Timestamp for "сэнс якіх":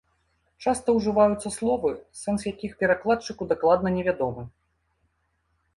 2.23-2.71